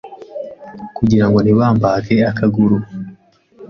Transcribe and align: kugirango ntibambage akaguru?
kugirango 0.97 1.37
ntibambage 1.41 2.15
akaguru? 2.31 2.77